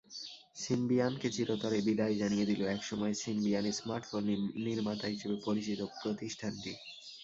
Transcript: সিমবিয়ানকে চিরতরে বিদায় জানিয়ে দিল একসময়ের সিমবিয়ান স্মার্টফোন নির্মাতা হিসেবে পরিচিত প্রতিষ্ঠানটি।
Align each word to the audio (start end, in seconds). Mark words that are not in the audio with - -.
সিমবিয়ানকে 0.55 1.27
চিরতরে 1.35 1.77
বিদায় 1.87 2.15
জানিয়ে 2.21 2.47
দিল 2.49 2.61
একসময়ের 2.67 3.19
সিমবিয়ান 3.21 3.65
স্মার্টফোন 3.79 4.23
নির্মাতা 4.65 5.07
হিসেবে 5.13 5.35
পরিচিত 5.45 5.79
প্রতিষ্ঠানটি। 5.95 6.71